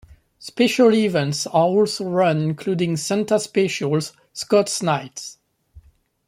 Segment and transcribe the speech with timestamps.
[0.39, 5.37] Special events are also run including Santa Specials, Scots Nights.